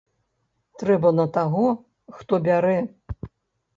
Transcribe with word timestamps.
Трэба 0.83 1.11
на 1.19 1.25
таго, 1.37 1.67
хто 2.21 2.33
бярэ. 2.49 2.77